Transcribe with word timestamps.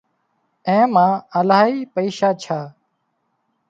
اين 0.67 0.83
مان 0.93 1.11
الاهي 1.39 1.77
پئيشا 1.93 2.29
ڇا 2.43 2.59